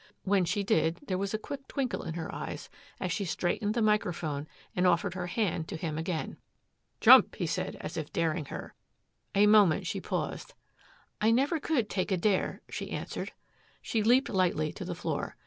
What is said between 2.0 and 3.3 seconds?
in her eyes as she